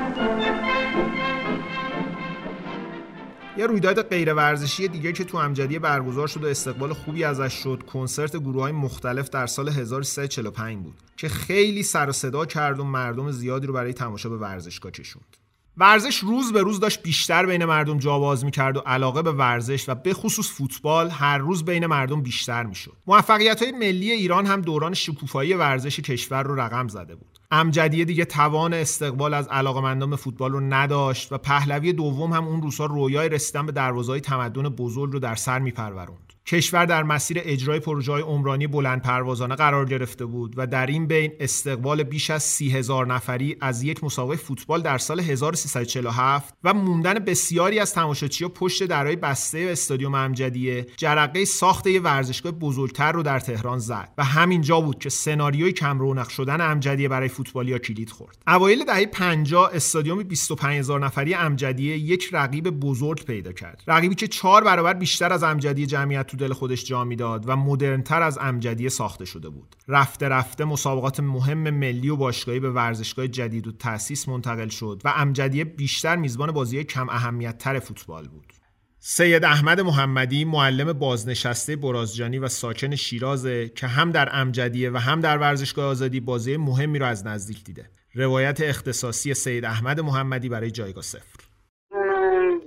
یه 3.57 3.67
رویداد 3.67 4.03
غیر 4.03 4.35
ورزشی 4.35 4.89
دیگه 4.89 5.13
که 5.13 5.25
تو 5.25 5.39
امجدیه 5.39 5.79
برگزار 5.79 6.27
شد 6.27 6.45
و 6.45 6.47
استقبال 6.47 6.93
خوبی 6.93 7.25
ازش 7.25 7.53
شد 7.53 7.83
کنسرت 7.93 8.37
گروه 8.37 8.63
های 8.63 8.73
مختلف 8.73 9.31
در 9.31 9.47
سال 9.47 9.69
1345 9.69 10.83
بود 10.83 10.95
که 11.17 11.29
خیلی 11.29 11.83
سر 11.83 12.09
و 12.09 12.13
صدا 12.13 12.47
کرد 12.47 12.81
و 12.81 12.85
مردم 12.85 13.31
زیادی 13.31 13.67
رو 13.67 13.73
برای 13.73 13.93
تماشا 13.93 14.29
به 14.29 14.37
ورزشگاه 14.37 14.93
کشوند. 14.93 15.44
ورزش 15.77 16.17
روز 16.17 16.53
به 16.53 16.63
روز 16.63 16.81
داشت 16.81 17.03
بیشتر 17.03 17.47
بین 17.47 17.65
مردم 17.65 17.99
جا 17.99 18.19
باز 18.19 18.45
می‌کرد 18.45 18.77
و 18.77 18.81
علاقه 18.81 19.23
به 19.23 19.33
ورزش 19.33 19.89
و 19.89 19.95
به 19.95 20.15
خصوص 20.15 20.51
فوتبال 20.51 21.11
هر 21.11 21.39
روز 21.39 21.65
بین 21.65 21.87
مردم 21.87 22.23
بیشتر 22.23 22.63
می‌شد. 22.63 22.97
موفقیت 23.07 23.63
های 23.63 23.73
ملی 23.73 24.11
ایران 24.11 24.47
هم 24.47 24.61
دوران 24.61 24.95
شکوفایی 24.95 25.55
ورزش 25.55 26.01
کشور 26.01 26.43
رو 26.43 26.61
رقم 26.61 26.89
زده 26.89 27.15
بود. 27.15 27.39
امجدیه 27.51 28.05
دیگه 28.05 28.25
توان 28.25 28.75
استقبال 28.75 29.35
از 29.35 29.49
علاقمندان 29.49 30.17
فوتبال 30.17 30.53
رو 30.53 30.61
نداشت 30.61 31.33
و 31.33 31.39
پهلوی 31.39 31.93
دوم 31.93 32.33
هم 32.33 32.45
اون 32.45 32.63
روزها 32.63 32.87
رویای 32.87 33.29
رسیدن 33.29 33.67
به 33.67 33.73
دروازه‌های 33.73 34.21
تمدن 34.21 34.69
بزرگ 34.69 35.13
رو 35.13 35.19
در 35.19 35.35
سر 35.35 35.59
میپروروند. 35.59 36.24
کشور 36.47 36.87
در 36.87 37.03
مسیر 37.03 37.41
اجرای 37.45 37.81
پروژه 37.81 38.13
های 38.13 38.23
عمرانی 38.23 38.67
بلند 38.67 39.03
پروازانه 39.03 39.55
قرار 39.55 39.87
گرفته 39.87 40.25
بود 40.25 40.55
و 40.57 40.67
در 40.67 40.87
این 40.87 41.07
بین 41.07 41.33
استقبال 41.41 42.03
بیش 42.03 42.31
از 42.31 42.43
سی 42.43 42.71
هزار 42.71 43.07
نفری 43.07 43.57
از 43.61 43.83
یک 43.83 44.05
مسابقه 44.05 44.37
فوتبال 44.37 44.83
در 44.83 44.99
سال 44.99 45.21
1347 45.21 46.55
و 46.65 46.75
موندن 46.75 47.15
بسیاری 47.15 47.79
از 47.79 47.95
تماشاچیها 47.95 48.51
پشت 48.51 48.83
درهای 48.83 49.17
بسته 49.17 49.69
استادیوم 49.71 50.15
امجدیه 50.15 50.87
جرقه 50.97 51.45
ساخت 51.45 51.87
یک 51.87 52.05
ورزشگاه 52.05 52.53
بزرگتر 52.53 53.13
رو 53.13 53.23
در 53.23 53.41
تهران 53.41 53.79
زد 53.79 54.09
و 54.19 54.25
همین 54.25 54.63
جا 54.63 54.81
بود 54.81 54.99
که 54.99 55.09
سناریوی 55.09 55.73
کم 55.73 55.99
رونق 55.99 56.29
شدن 56.29 56.61
امجدیه 56.61 57.09
برای 57.09 57.29
فوتبالیا 57.29 57.79
کلید 57.79 58.11
خورد. 58.11 58.39
اوایل 58.47 58.85
دهه 58.85 59.07
50 59.07 59.71
استادیوم 59.75 60.23
25000 60.23 61.01
نفری 61.01 61.35
امجدیه 61.35 61.99
یک 61.99 62.29
رقیب 62.33 62.71
بزرگ 62.71 63.25
پیدا 63.25 63.53
کرد. 63.53 63.83
رقیبی 63.87 64.15
که 64.15 64.27
چهار 64.27 64.65
برابر 64.65 64.93
بیشتر 64.93 65.33
از 65.33 65.43
امجدیه 65.43 65.87
جمعیت 65.87 66.34
تو 66.35 66.47
دل 66.47 66.53
خودش 66.53 66.85
جا 66.85 67.05
می‌داد 67.05 67.49
و 67.49 67.57
مدرنتر 67.57 68.23
از 68.23 68.39
امجدیه 68.41 68.89
ساخته 68.89 69.25
شده 69.25 69.49
بود. 69.49 69.77
رفته 69.89 70.29
رفته 70.29 70.65
مسابقات 70.65 71.21
مهم 71.21 71.71
ملی 71.71 72.09
و 72.09 72.17
باشگاهی 72.17 72.61
به 72.61 72.71
ورزشگاه 72.71 73.29
جدید 73.29 73.67
و 73.67 73.73
تأسیس 73.73 74.29
منتقل 74.29 74.69
شد 74.69 75.03
و 75.05 75.13
امجدیه 75.17 75.65
بیشتر 75.65 76.17
میزبان 76.17 76.53
بازی 76.53 76.85
کم 76.85 77.09
اهمیت 77.09 77.59
تر 77.59 77.79
فوتبال 77.79 78.29
بود. 78.29 78.53
سید 78.99 79.45
احمد 79.45 79.81
محمدی 79.81 80.45
معلم 80.45 80.93
بازنشسته 80.93 81.77
برازجانی 81.77 82.39
و 82.39 82.49
ساکن 82.49 82.95
شیرازه 82.95 83.69
که 83.69 83.87
هم 83.87 84.11
در 84.11 84.29
امجدیه 84.33 84.91
و 84.91 84.97
هم 84.97 85.21
در 85.21 85.39
ورزشگاه 85.39 85.85
آزادی 85.85 86.21
بازی 86.21 86.57
مهمی 86.57 86.99
را 86.99 87.07
از 87.07 87.27
نزدیک 87.27 87.65
دیده. 87.65 87.91
روایت 88.15 88.61
اختصاصی 88.61 89.35
سید 89.35 89.65
احمد 89.65 90.01
محمدی 90.01 90.49
برای 90.49 90.71
جایگاه 90.71 91.03
صفر. 91.03 91.45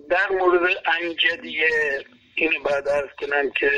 در 0.09 0.27
مورد 0.39 0.61
امجدیه 1.03 1.67
اینو 2.37 2.59
بعد 2.59 2.87
ارز 2.87 3.09
کنم 3.19 3.51
که 3.51 3.71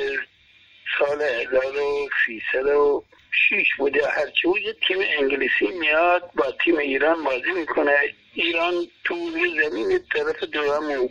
سال 0.99 1.21
1306 1.21 3.67
بوده 3.77 4.07
هرچی 4.07 4.47
بود 4.47 4.61
یه 4.61 4.75
تیم 4.87 4.97
انگلیسی 5.19 5.67
میاد 5.79 6.31
با 6.35 6.51
تیم 6.63 6.77
ایران 6.77 7.23
بازی 7.23 7.51
می‌کنه. 7.55 7.95
ایران 8.33 8.73
تو 9.03 9.15
زمین 9.61 9.99
طرف 10.13 10.43
دورم 10.43 11.09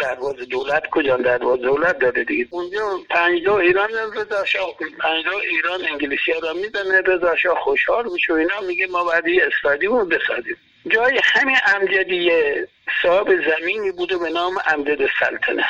درواز 0.00 0.36
دولت 0.36 0.90
کجا 0.90 1.16
درواز 1.16 1.60
دولت 1.60 1.98
داره 1.98 2.24
دیگه. 2.24 2.46
اونجا 2.50 2.98
پنجا 3.10 3.58
ایران 3.58 3.90
رضا 4.14 4.44
شاه 4.44 4.76
پنجا 4.98 5.40
ایران 5.40 5.80
انگلیسی 5.90 6.32
ها 6.32 6.38
را 6.38 6.52
میدنه 6.52 7.00
رضا 7.00 7.36
شاه 7.36 7.60
خوشحال 7.60 8.12
میشه 8.12 8.32
و 8.32 8.36
اینا 8.36 8.60
میگه 8.60 8.86
ما 8.86 9.04
بعد 9.04 9.26
یه 9.26 9.42
استادیوم 9.46 10.08
بسازیم. 10.08 10.56
جای 10.88 11.20
همین 11.24 11.56
امجدیه 11.74 12.68
صاحب 13.02 13.26
زمینی 13.26 13.92
بوده 13.92 14.18
به 14.18 14.30
نام 14.30 14.58
امجد 14.66 15.06
سلطنه. 15.20 15.64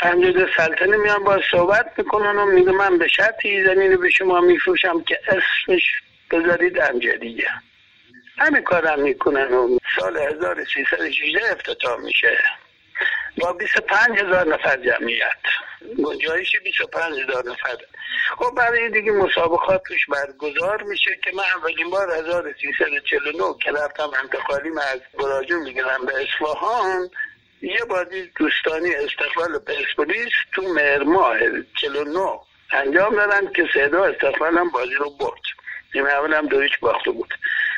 امجد 0.00 0.48
سلطنه 0.56 0.96
میان 0.96 1.24
با 1.24 1.40
صحبت 1.50 1.92
می‌کنن 1.98 2.36
و 2.38 2.46
میگه 2.46 2.72
من 2.72 2.98
به 2.98 3.08
شرطی 3.08 3.64
زمین 3.64 3.96
به 3.96 4.10
شما 4.10 4.40
میفروشم 4.40 5.02
که 5.02 5.20
اسمش 5.28 5.82
بذارید 6.30 6.80
امجدیه 6.80 7.48
همین 8.38 8.62
کارم 8.62 9.00
می‌کنن 9.00 9.52
و 9.54 9.78
سال 9.98 10.16
1316 10.16 11.52
افتتاح 11.52 12.00
میشه. 12.00 12.38
با 13.38 13.52
25 13.52 14.18
هزار 14.18 14.46
نفر 14.46 14.76
جمعیت. 14.76 15.42
گنجایش 16.04 16.56
25 16.64 17.20
هزار 17.20 17.44
نفر. 17.50 17.76
خب 18.38 18.54
برای 18.56 18.90
دیگه 18.90 19.12
مسابقات 19.12 19.82
توش 19.88 20.06
برگزار 20.06 20.82
میشه 20.82 21.10
که 21.24 21.30
من 21.34 21.44
اولین 21.56 21.90
بار 21.90 22.10
1349 22.10 23.44
که 23.62 23.72
رفتم 23.72 24.10
انتقالی 24.22 24.70
من 24.70 24.82
از 24.82 25.00
براجون 25.18 25.62
می‌گیرم 25.62 26.06
به 26.06 26.12
اصفهان. 26.22 27.10
یه 27.62 27.84
بازی 27.88 28.30
دوستانی 28.36 28.94
استقبال 28.94 29.58
پرسپولیس 29.58 30.32
تو 30.52 30.62
مرماه 30.62 31.36
49 31.80 32.20
انجام 32.72 33.14
دادن 33.16 33.52
که 33.52 33.68
سیدا 33.72 34.04
استقبالم 34.04 34.70
بازی 34.70 34.94
رو 34.94 35.10
برد. 35.10 35.40
نیمه 35.94 36.10
اول 36.10 36.34
هم 36.34 36.46
دویچ 36.46 36.80
باخته 36.80 37.10
بود. 37.10 37.34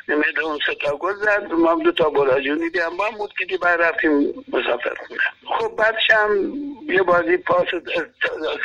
نیمه 0.09 0.25
اون 0.45 0.59
سه 0.67 0.75
تا 0.75 0.97
گل 0.97 1.15
زد 1.15 1.53
ما 1.53 1.75
دو 1.75 1.93
تا 1.93 2.11
براجونی 2.11 2.71
هم 2.85 2.97
با 2.97 3.11
بود 3.11 3.33
که 3.49 3.59
بعد 3.59 3.83
رفتیم 3.83 4.45
مسافر 4.49 4.95
خونه. 5.07 5.21
خب 5.59 5.77
بعدش 5.77 6.11
هم 6.11 6.55
یه 6.89 7.03
بازی 7.03 7.37
پاس 7.37 7.67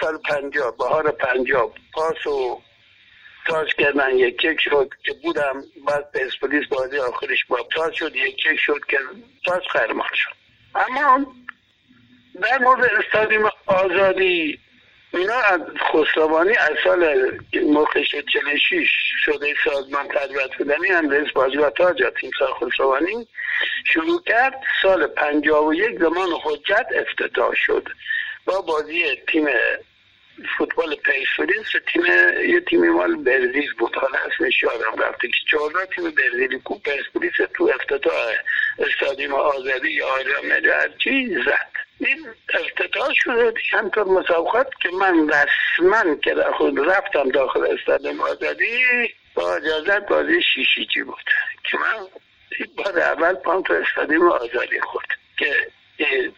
سال 0.01 0.17
پنجاب 0.17 0.78
بهار 0.78 1.12
پنجاب 1.12 1.73
پاس 1.93 2.28
و 2.28 2.62
تاج 3.47 3.75
کردن 3.75 4.17
یک 4.17 4.43
یک 4.43 4.62
شد 4.62 4.89
که 5.04 5.13
بودم 5.23 5.63
بعد 5.88 6.12
پرسپولیس 6.12 6.67
بازی 6.67 6.97
آخرش 6.97 7.45
با 7.45 7.67
تاج 7.75 7.93
شد 7.93 8.15
یک 8.15 8.45
یک 8.45 8.60
شد 8.60 8.86
که 8.88 8.97
تاج 9.45 9.63
خیرمان 9.71 10.08
شد. 10.13 10.44
اما 10.75 11.25
در 12.41 12.59
مورد 12.59 12.85
استادیوم 12.85 13.49
آزادی 13.65 14.59
اینا 15.13 15.35
از 15.35 15.61
خسروانی 15.91 16.57
از 16.57 16.71
سال 16.83 17.31
موقع 17.63 18.03
46 18.03 18.88
شده 19.25 19.53
سازمان 19.63 20.07
تربیت 20.07 20.75
هم 20.91 21.09
رئیس 21.09 21.31
بازی 21.31 21.57
و 21.57 21.69
تاج 21.69 22.03
تیم 22.21 22.31
سال 22.39 22.53
خسروانی 22.53 23.27
شروع 23.93 24.23
کرد. 24.23 24.61
سال 24.81 25.07
51 25.07 25.99
زمان 25.99 26.29
حجت 26.43 26.85
افتتاح 26.95 27.53
شد. 27.55 27.88
با 28.45 28.61
بازی 28.61 29.03
تیم 29.27 29.45
فوتبال 30.57 30.95
پرسپولیس 30.95 31.67
تیم 31.93 32.05
یه 32.49 32.59
تیم 32.59 32.89
مال 32.91 33.15
برزیل 33.15 33.73
بود. 33.73 33.95
حالا 33.95 34.17
اسمش 34.17 34.63
یادم 34.63 35.01
رفته. 35.01 35.27
که 35.27 35.37
چهارده 35.51 35.85
تیم 35.95 36.11
برزیلی 36.11 36.59
کو 36.59 36.79
پرسپولیس 36.79 37.33
تو 37.53 37.71
افتتاح 37.75 38.33
استادیوم 38.79 39.33
آزادی 39.33 39.91
یا 39.91 40.07
آریا 40.07 40.87
چی 41.03 41.35
زد. 41.45 41.71
این 41.99 42.27
افتتاح 42.53 43.13
شده. 43.13 43.53
چند 43.71 43.99
مسابقات 43.99 44.67
که 44.81 44.89
من 44.89 45.29
رسما 45.29 46.15
که 46.15 46.33
در 46.33 46.51
خود 46.51 46.79
رفتم 46.79 47.29
داخل 47.29 47.63
استادیوم 47.63 48.21
آزادی 48.21 48.83
با 49.35 49.55
اجازت 49.55 50.07
بازی 50.07 50.41
شیشیچی 50.41 51.03
بود؟ 51.03 51.23
که 51.63 51.77
من 51.77 52.07
بار 52.75 52.99
اول 52.99 53.33
پام 53.33 53.63
تو 53.63 53.73
استادیوم 53.73 54.31
آزادی 54.31 54.79
خورد. 54.79 55.07
که 55.37 55.67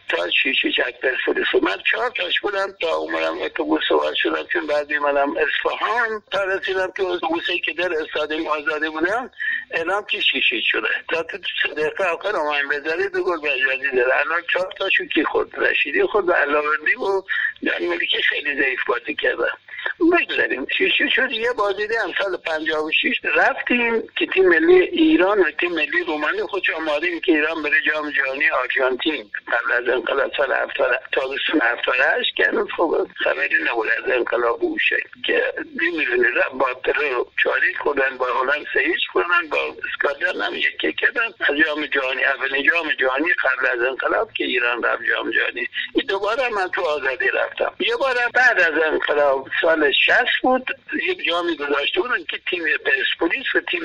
تا 0.08 0.30
شیشی 0.30 0.72
چک 0.72 1.00
پرسپولیس 1.00 1.46
من 1.62 1.76
چهار 1.90 2.10
تاش 2.10 2.40
بودم 2.40 2.66
تا 2.80 2.96
اومدم 2.96 3.42
اتوبوس 3.42 3.82
سوار 3.88 4.14
شدم 4.14 4.42
چون 4.52 4.66
بعد 4.66 4.92
منم 4.92 5.34
اصفهان 5.36 6.22
تا 6.30 6.44
رسیدم 6.44 6.92
که 6.96 7.02
اتوبوسی 7.02 7.60
که 7.60 7.72
در 7.72 7.92
استادیوم 7.92 8.46
آزادی 8.46 8.88
بودم 8.88 9.30
اعلام 9.70 10.04
که 10.04 10.20
شیشی 10.20 10.62
شده. 10.62 10.88
تا 11.08 11.22
تو 11.22 11.38
صدقه 11.62 12.04
آخر 12.04 12.36
اومدیم 12.36 12.68
بذارید 12.68 13.12
دو 13.12 13.24
گل 13.24 13.40
بجوازی 13.40 13.96
داره. 13.96 14.20
الان 14.20 14.42
چهار 14.52 14.72
تاشو 14.78 15.04
کی 15.04 15.24
خود 15.24 15.54
رشیدی 15.56 16.02
خود 16.02 16.28
و 16.28 16.32
علاوردی 16.32 16.94
و 16.94 17.22
جان 17.62 17.88
ملیکی 17.88 18.22
خیلی 18.22 18.62
ضعیف 18.62 18.80
بازی 18.86 19.14
کردم 19.14 19.58
بگذاریم. 20.00 20.66
شیشه 20.78 21.08
شد؟ 21.08 21.30
یه 21.32 21.52
بازی 21.52 21.82
هم 21.82 22.12
سال 22.22 22.36
56 22.36 23.20
رفتیم 23.36 24.02
که 24.16 24.26
تیم 24.26 24.48
ملی 24.48 24.80
ایران 24.82 25.38
و 25.38 25.50
تیم 25.50 25.72
ملی 25.72 26.04
رومانی 26.06 26.42
خودش 26.42 26.70
آمادیم 26.70 27.20
که 27.20 27.32
ایران 27.32 27.62
بره 27.62 27.80
جام 27.86 28.10
جهانی 28.10 28.50
آرژانتین. 28.50 29.30
قبل 29.48 29.72
از 29.72 29.88
انقلاب 29.88 30.30
سال 30.36 30.52
70 30.52 31.00
تابستون 31.12 31.60
78 31.62 32.36
که 32.36 32.44
هنوز 32.44 32.68
خب 32.76 33.06
خبری 33.24 33.62
نبود 33.70 33.88
از 34.04 34.10
انقلاب 34.10 34.60
بوشه 34.60 34.96
که 35.26 35.42
نمی‌دونی. 35.82 36.28
با 36.58 36.66
پرو 36.84 37.26
چاری 37.42 37.74
خوردن 37.74 38.16
با 38.18 38.26
هلند 38.26 38.66
سه 38.74 38.80
هیچ 38.80 39.00
خوردن 39.12 39.48
با 39.50 39.58
اسکاتلند 39.88 40.42
هم 40.42 40.54
یکی 40.54 40.92
کردن. 40.92 41.26
از 41.40 41.56
جام 41.66 41.86
جهانی 41.86 42.24
اولین 42.24 42.70
جام 42.70 42.92
جهانی 42.92 43.28
قبل 43.44 43.66
از 43.66 43.80
انقلاب 43.88 44.32
که 44.32 44.44
ایران 44.44 44.82
رفت 44.82 45.02
جام 45.02 45.30
جهانی. 45.30 45.68
دوباره 46.08 46.48
من 46.48 46.68
تو 46.68 46.82
آزادی 46.82 47.28
رفتم. 47.28 47.72
یه 47.80 47.96
بار 47.96 48.14
بعد 48.34 48.60
از 48.60 48.82
انقلاب 48.82 49.48
سال 49.68 49.92
60 49.92 50.26
بود. 50.42 50.66
یک 51.08 51.24
جامی 51.24 51.56
گذاشته 51.56 52.00
بودن 52.00 52.24
که 52.24 52.38
تیم 52.50 52.62
پرسپولیس 52.84 53.54
و 53.54 53.60
تیم 53.60 53.82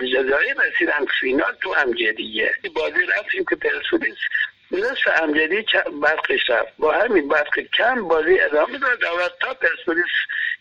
الجزایر 0.00 0.56
رسیدن 0.60 1.06
فینال 1.20 1.54
تو 1.62 1.74
امجدیه. 1.78 2.50
بازی 2.74 3.06
رفتیم 3.18 3.44
که 3.50 3.56
پرسپولیس 3.56 4.16
نصف 4.70 5.22
امجدی 5.22 5.66
برقش 6.02 6.50
رفت. 6.50 6.76
با 6.78 6.92
همین 6.92 7.28
برق 7.28 7.60
کم 7.78 8.08
بازی 8.08 8.40
ادامه 8.40 8.78
داد 8.78 9.32
تا 9.40 9.54
پرسپولیس 9.54 10.04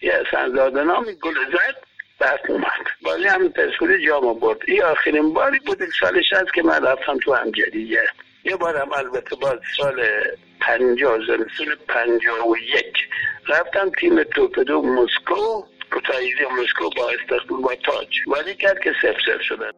یه 0.02 0.24
سنزاده 0.32 0.84
نامی 0.84 1.16
گل 1.16 1.34
زد 1.34 1.76
برق 2.20 2.52
اومد. 2.52 2.86
بازی 3.02 3.24
همین 3.24 3.50
پرسپولیس 3.50 4.08
جام 4.08 4.40
برد. 4.40 4.58
این 4.68 4.84
آخرین 4.84 5.34
باری 5.34 5.60
بود 5.60 5.80
سال 6.00 6.24
هست 6.32 6.54
که 6.54 6.64
من 6.64 6.86
رفتم 6.86 7.18
تو 7.18 7.32
امجدیه. 7.32 8.04
یه 8.44 8.56
بارم 8.56 8.94
البته 8.94 9.36
باز 9.36 9.60
سال 9.78 10.06
پنجاه 10.62 11.18
زمستون 11.28 11.76
پنجاه 11.88 12.50
و 12.50 12.58
یک 12.58 12.98
رفتم 13.54 13.92
تیم 14.00 14.24
توپدو 14.24 14.82
مسکو 14.82 15.64
کوتاهیزی 15.92 16.46
مسکو 16.62 16.90
با 16.98 17.10
استقبول 17.10 17.62
با 17.62 17.76
تاج 17.86 18.08
ولی 18.28 18.56
کرد 18.56 18.80
که 18.84 18.92
سف 19.02 19.16
سف 19.26 19.42
شدن 19.42 19.72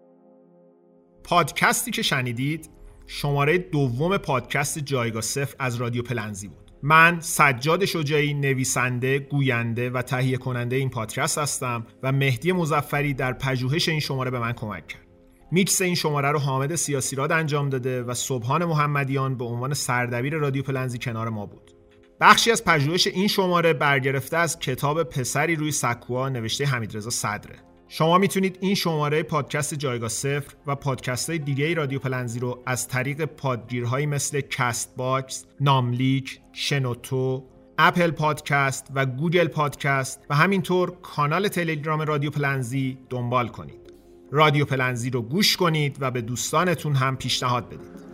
پادکستی 1.23 1.91
که 1.91 2.01
شنیدید 2.01 2.69
شماره 3.07 3.57
دوم 3.57 4.17
پادکست 4.17 4.79
جایگاه 4.79 5.21
صفر 5.21 5.55
از 5.59 5.75
رادیو 5.75 6.03
پلنزی 6.03 6.47
بود 6.47 6.71
من 6.83 7.19
سجاد 7.19 7.85
شجاعی 7.85 8.33
نویسنده، 8.33 9.19
گوینده 9.19 9.89
و 9.89 10.01
تهیه 10.01 10.37
کننده 10.37 10.75
این 10.75 10.89
پادکست 10.89 11.37
هستم 11.37 11.87
و 12.03 12.11
مهدی 12.11 12.51
مزفری 12.51 13.13
در 13.13 13.33
پژوهش 13.33 13.89
این 13.89 13.99
شماره 13.99 14.31
به 14.31 14.39
من 14.39 14.53
کمک 14.53 14.87
کرد. 14.87 15.05
میکس 15.51 15.81
این 15.81 15.95
شماره 15.95 16.31
رو 16.31 16.39
حامد 16.39 16.75
سیاسی 16.75 17.15
راد 17.15 17.31
انجام 17.31 17.69
داده 17.69 18.03
و 18.03 18.13
صبحان 18.13 18.65
محمدیان 18.65 19.37
به 19.37 19.45
عنوان 19.45 19.73
سردبیر 19.73 20.35
رادیو 20.35 20.63
پلنزی 20.63 20.97
کنار 20.97 21.29
ما 21.29 21.45
بود. 21.45 21.74
بخشی 22.21 22.51
از 22.51 22.63
پژوهش 22.65 23.07
این 23.07 23.27
شماره 23.27 23.73
برگرفته 23.73 24.37
از 24.37 24.59
کتاب 24.59 25.03
پسری 25.03 25.55
روی 25.55 25.71
سکوها 25.71 26.29
نوشته 26.29 26.65
حمیدرضا 26.65 27.09
صدره. 27.09 27.55
شما 27.87 28.17
می‌تونید 28.17 28.57
این 28.61 28.75
شماره 28.75 29.23
پادکست 29.23 29.73
جایگاه 29.73 30.09
صفر 30.09 30.53
و 30.67 30.75
پادکست 30.75 31.29
های 31.29 31.39
دیگه 31.39 31.73
رادیو 31.73 31.99
پلنزی 31.99 32.39
رو 32.39 32.63
از 32.65 32.87
طریق 32.87 33.25
پادگیرهایی 33.25 34.05
مثل 34.05 34.41
Castbox، 34.41 35.45
ناملیک، 35.61 36.39
شنوتو، 36.53 37.43
Apple 37.77 38.11
Podcast 38.11 38.87
و 38.95 39.05
Google 39.05 39.47
Podcast 39.47 40.25
و 40.29 40.35
همینطور 40.35 40.91
کانال 41.01 41.47
تلگرام 41.47 42.01
رادیو 42.01 42.31
پلنزی 42.31 42.97
دنبال 43.09 43.47
کنید. 43.47 43.93
رادیو 44.31 44.65
پلنزی 44.65 45.09
رو 45.09 45.21
گوش 45.21 45.57
کنید 45.57 45.97
و 45.99 46.11
به 46.11 46.21
دوستانتون 46.21 46.95
هم 46.95 47.17
پیشنهاد 47.17 47.65
بدید. 47.69 48.04